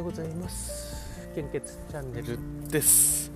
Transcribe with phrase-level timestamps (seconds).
[0.00, 1.28] ようございます。
[1.34, 2.38] 献血チャンネル。
[2.70, 3.30] です。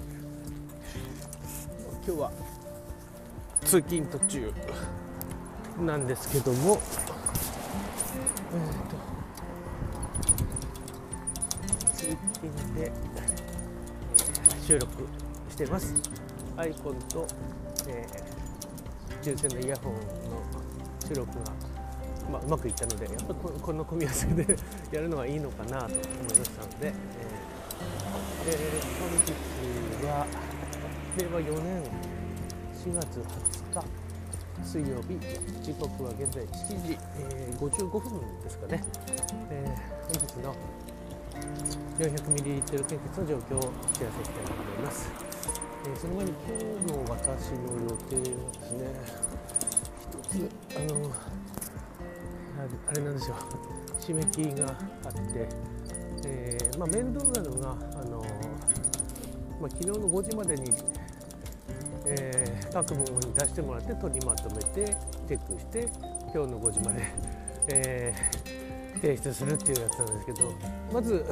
[2.07, 2.33] 今日は
[3.63, 4.51] 通勤途中。
[5.79, 6.79] なんですけども。
[8.55, 8.97] えー、と。
[11.93, 12.91] 通勤で
[14.67, 15.07] 収録
[15.51, 15.95] してます。
[16.57, 17.27] アイコンと、
[17.89, 20.01] えー、有線のイヤホンの
[21.07, 21.74] 収録が
[22.31, 24.57] まあ、うまくいったのでやっぱりこの組み合わせで
[24.93, 27.55] やるのがいいのかなと思いましたので、えー
[28.47, 30.27] えー、本日は
[31.17, 31.83] 令和4年
[32.75, 33.21] 4月
[33.73, 34.05] 20日
[34.63, 35.19] 水曜日
[35.63, 38.85] 時刻は現在7時、えー、55分ですかね、
[39.51, 40.55] えー、本日の
[41.99, 43.63] 400ml 献血の状況をお
[43.93, 45.11] 知らせしたいと思います、
[45.87, 46.49] えー、その前に今
[46.81, 48.83] 日の私の予定はですね
[50.01, 51.11] 一つあの
[52.89, 53.37] あれなんですよ。
[54.01, 55.49] 締め切りがあって、
[56.27, 58.25] えー、まあ、面倒なのが、あの
[59.61, 60.71] まあ、昨日の5時までに、
[62.07, 65.89] えー、各部門に出してもらって取りまとめてチェックして
[66.35, 67.03] 今日の5時まで、
[67.69, 70.53] えー、提出するっていうやつなんですけど
[70.93, 71.25] まず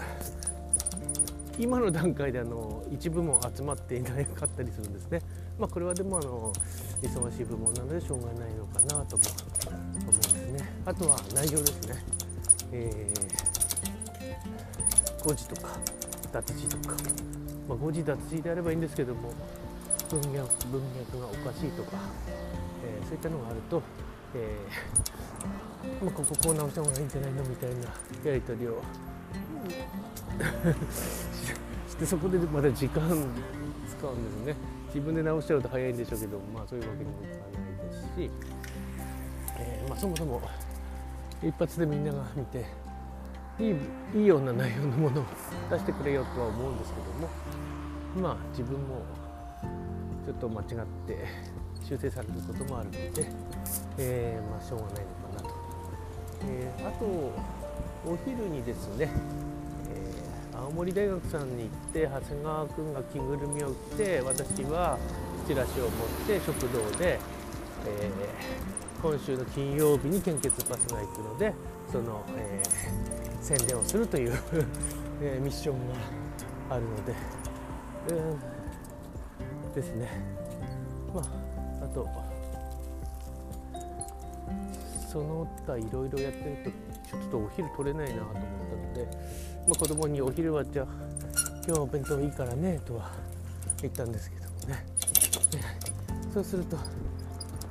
[1.59, 5.21] 今の段階であの一部門集まっていなかったりするんですね。
[5.59, 6.53] まあ、これはでもあの
[7.03, 9.25] 忙しい部門なのでしょうがないのかなと思
[10.09, 10.32] 思
[10.85, 11.95] あとは内容ですね、
[12.73, 15.79] えー、誤字とか
[16.33, 16.97] 脱字とか、
[17.69, 19.33] まあ、誤字脱字であればいいんですけども
[20.11, 21.99] 文脈文脈がおかしいとか、
[22.85, 23.81] えー、そういったのがあると、
[24.35, 27.77] えーまあ、こここう直した方がいいんじゃないのみたいな
[28.31, 28.83] やり取りを。
[31.89, 33.03] してそこでまた時間
[33.87, 34.57] 使うんですね。
[34.89, 38.31] 自分で直しちゃうと早いんでしょうけどまあそういうわけにもいかないですし
[39.59, 40.41] えー、まあ、そもそも
[41.43, 42.65] 一発でみんなが見て
[43.59, 45.25] いいいいような内容のものを
[45.71, 47.29] 出してくれよとは思うんですけども
[48.21, 49.03] まあ自分も
[50.25, 50.67] ちょっと間違っ
[51.07, 51.27] て
[51.85, 53.27] 修正されることもあるので、
[53.99, 55.55] えー、まあしょうがないのかなと、
[56.47, 59.11] えー、あとお昼にですね、
[60.53, 64.99] えー、青森大学さんに行って長谷川君が着ぐるみを着て私は
[65.47, 65.91] チラシを持っ
[66.27, 67.19] て食堂で、
[67.85, 68.11] え
[69.03, 71.53] 今週の金曜日に献血パスが行くので
[71.91, 74.39] その、えー、宣伝をするという
[75.21, 75.95] えー、ミッションが
[76.71, 77.15] あるので、
[78.11, 80.09] えー、ですね。
[81.13, 82.07] まああと
[85.13, 86.71] その他いろいろやってると
[87.11, 89.09] ちょっとお昼取れないなと思ったので、
[89.67, 90.87] まあ、子供にお昼はじゃあ
[91.67, 93.11] 今日お弁当いいからねとは
[93.83, 94.87] 言ったんですけどもね、
[96.33, 96.79] そうすると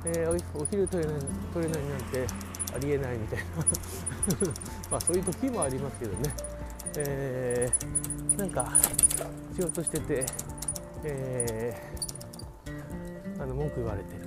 [0.04, 1.20] えー、お昼取れない
[1.52, 2.26] 取れないなんて
[2.74, 3.44] ありえないみたいな。
[4.90, 6.34] まあそういう時もありますけどね、
[6.96, 8.72] えー、なんか
[9.54, 10.26] 仕事してて、
[11.04, 14.20] えー、あの文句言われてる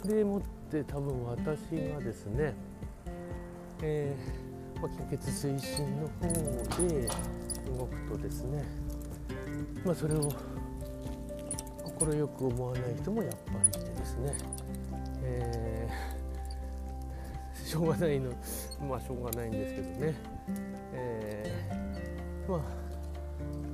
[0.00, 0.18] という。
[0.18, 1.60] でもって多分私
[1.94, 2.54] がですね、
[3.82, 6.26] えーまあ、献血推進の方
[6.88, 7.08] で
[7.78, 8.64] 動くとですね
[9.84, 10.28] まあそれを
[12.06, 14.32] 快く思わない人もやっぱりいてですね、
[15.22, 18.30] えー、しょうがないの
[18.88, 20.14] まあしょうがないんですけどね、
[20.94, 22.60] えー、まあ、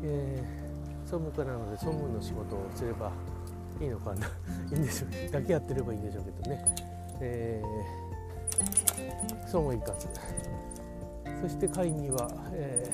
[0.03, 3.13] えー、総務課なので総務の仕事をすれば
[3.81, 4.27] いいのかな。
[4.73, 5.31] いいんでしょう。
[5.31, 6.75] だけやってればいいんでしょうけどね、
[7.21, 10.09] えー、そうもいかず
[11.41, 12.91] そして会議は、え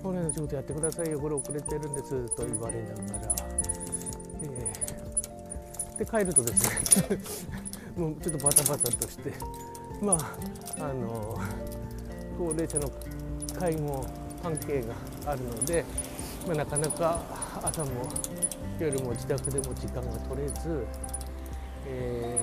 [0.00, 1.20] ー、本来の仕事やってくださいよ。
[1.20, 2.34] これ遅れてるんです。
[2.34, 3.57] と言われながら。
[4.40, 7.18] で帰るとですね
[7.96, 9.32] もうちょっとバタバタとして
[10.00, 11.36] まああの
[12.38, 12.90] 高齢者の
[13.58, 14.06] 介護
[14.42, 14.94] 関係が
[15.32, 15.84] あるので、
[16.46, 17.20] まあ、なかなか
[17.64, 17.90] 朝も
[18.78, 20.86] 夜も自宅でも時間が取れず、
[21.86, 22.40] え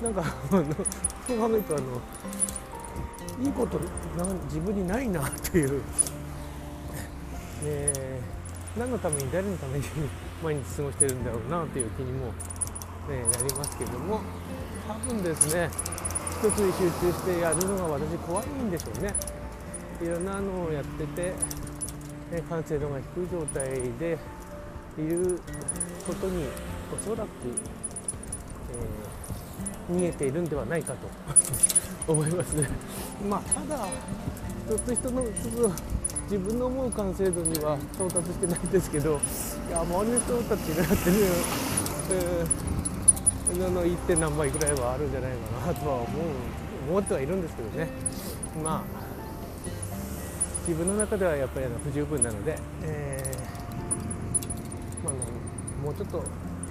[0.00, 0.64] ー、なんかあの
[1.26, 2.00] そう考えるとあの
[3.42, 3.80] いいこと
[4.44, 5.80] 自分にないなという、
[7.64, 9.84] えー、何のために誰のために
[10.42, 12.32] 毎日過ごしてるんだろうなという気にも、ね、
[13.30, 14.20] なりますけども。
[14.88, 15.70] 多分ですね
[16.42, 19.14] 一つに集中してやるのが私怖いんでしょうね。
[20.02, 21.34] いろんなのをやってて、
[22.32, 24.18] ね、完成度が低い状態で
[24.98, 25.38] いる
[26.06, 26.46] ことに
[26.92, 27.28] おそらく、
[29.90, 32.68] えー、逃げているんではないかと思いますね。
[33.28, 33.86] まあただ
[34.66, 35.22] 一つ一つの
[36.30, 39.18] 自分の思う完成度には到達してないんですけど
[39.66, 41.16] いや周りの人たちがやってる、
[42.12, 43.96] えー、の 1.
[44.06, 46.06] 点何倍ぐらいはあるんじゃないかなとは思う
[46.90, 47.88] 思ってはいるんですけどね
[48.62, 48.82] まあ
[50.68, 56.22] 自分の中ではやっぱりあの不十分なので、えーまあ、もうちょっと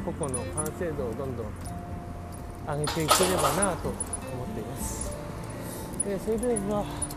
[0.05, 1.47] 個々の完成度をどんどん
[2.65, 5.13] 上げていければなと思っています、
[6.07, 7.08] えー、それでは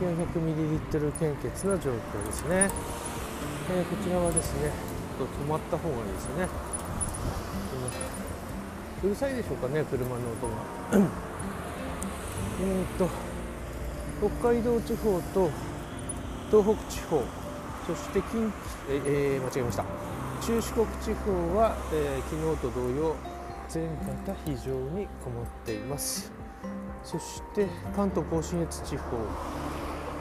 [0.00, 2.68] 400ml 献血の状況ですね、
[3.70, 4.70] えー、こちらはですね
[5.18, 6.48] ちょっと止まった方がいいですね、
[9.02, 10.54] うるさいでしょうかね車の音が。
[12.60, 13.08] えっと
[14.40, 15.50] 北海道地方と
[16.50, 17.22] 東北地方
[17.86, 18.52] そして近畿、
[18.88, 19.84] えー、間違えました。
[20.42, 23.16] 中四国地方は、えー、昨日と同様
[23.68, 26.32] 全方非常に困っています。
[27.02, 29.16] そして関東甲信越地方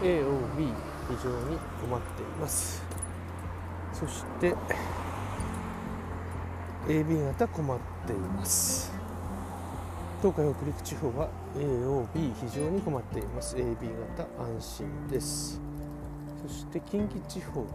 [0.02, 0.74] AOB
[1.08, 2.84] 非常に困っています。
[3.94, 4.54] そして
[6.88, 8.94] AB 型困っています。
[10.22, 13.56] 東海北陸地方は AOB 非常に困っています。
[13.56, 13.76] AB
[14.18, 15.62] 型安心です。
[16.46, 17.66] そして近畿地方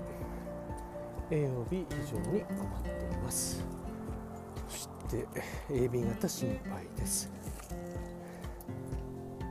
[1.30, 3.64] AOB 非常に困っています。
[4.68, 5.26] そして
[5.70, 7.30] AB 型心配です。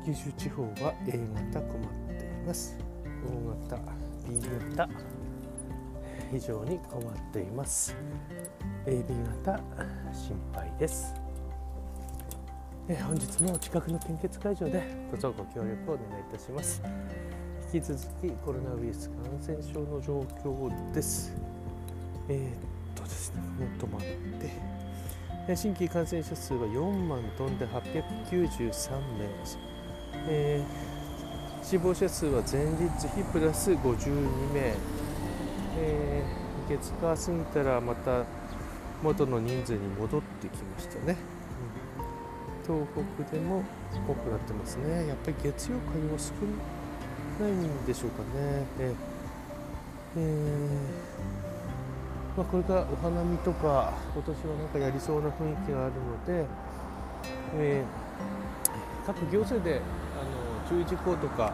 [0.06, 1.20] 九州地方は A
[1.52, 2.09] 型困っています。
[2.48, 3.82] O 型
[4.28, 4.40] B
[4.76, 4.90] 型
[6.32, 7.96] 非常に困っています。
[8.86, 9.04] AB
[9.44, 9.60] 型
[10.14, 11.14] 心配です。
[12.88, 16.82] え本日も近くの献血会場でどうぞご協力をお願いいたします。
[17.74, 21.36] 引き続きコロナウイルス感染症の状況です。
[22.30, 24.02] えー、っとですねもう止まっ
[24.40, 25.56] て。
[25.56, 29.26] 新規感染者数は4万トンで893名、
[30.28, 30.99] えー、
[31.70, 34.74] 死亡者数は前日比プラス52名、
[35.78, 38.26] えー、月火過ぎたらまた
[39.04, 41.16] 元の人数に戻ってきましたね、
[42.68, 42.88] うん、東
[43.24, 43.64] 北でも
[44.08, 45.10] 多くなってますね。
[45.10, 46.34] やっぱり月曜火曜少
[47.40, 48.66] ないんでしょうかね。
[48.80, 48.94] え
[50.18, 50.26] えー
[52.36, 56.48] まあ、これからお花見とか今年はなんかやりそうな雰囲気があるので、
[57.60, 59.82] えー、各行政で
[60.70, 61.54] 注意事項とか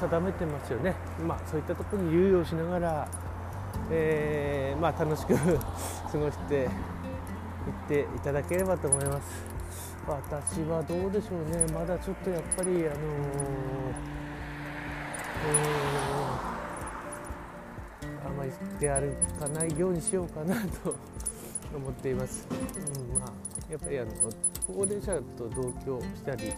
[0.00, 0.94] 定めてますよね、
[1.26, 3.08] まあ、そういったところに猶予しながら、
[3.90, 5.34] えー、まあ、楽しく
[6.10, 6.68] 過ごしていっ
[7.86, 9.46] ていただければと思います。
[10.06, 12.88] 私はどうでしょうね、まだちょっとやっぱり、あのー
[15.46, 16.58] えー
[18.24, 20.54] あまり出歩かないようにしようかな
[20.84, 20.94] と
[21.74, 22.46] 思っています。
[22.50, 23.32] うん、まあ、
[23.70, 24.10] やっぱりあの
[24.66, 26.52] 高齢者と同居したり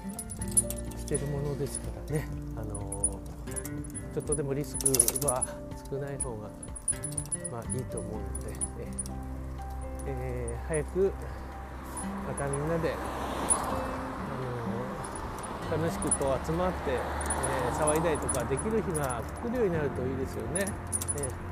[0.96, 3.20] してるものですからね、あの
[4.14, 4.86] ちょっとでもリスク
[5.26, 5.44] は
[5.90, 6.48] 少ない方が、
[7.50, 8.54] まあ、いいと思うので、
[10.06, 11.12] えー、早く
[12.26, 13.76] またみんなで、あ
[15.76, 20.64] の楽しくこう集まって、えー、騒いだりとかできる日が来るようになるといいですよね。
[21.18, 21.49] えー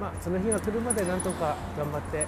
[0.00, 2.26] まあ、その日が来るまでなんとか頑張って、えー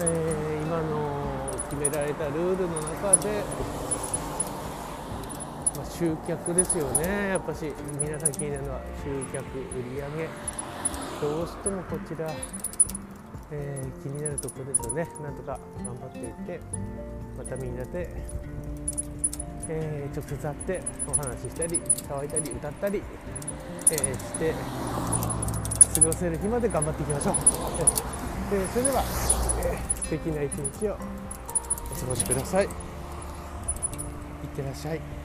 [0.00, 3.42] えー、今の決められたルールの中で、
[5.76, 7.28] まあ、集客ですよね。
[7.30, 10.28] やっぱし皆さん気になるのは集客売上。
[11.20, 12.30] どうしてもこちら、
[13.50, 15.08] えー、気になるところですよね。
[15.22, 16.60] なんとか頑張っていって
[17.36, 18.08] またみんなで、
[19.68, 23.02] えー、直接会ってお話ししたり騒いだり歌ったり、
[23.90, 24.54] え、して
[25.96, 27.34] 過ごせる日まで頑張っていきましょう。
[28.52, 29.02] えそれでは、
[29.64, 30.92] えー、素敵な一日を
[31.90, 32.64] お過ごしください。
[32.64, 32.70] いっ
[34.54, 35.15] てらっしゃい。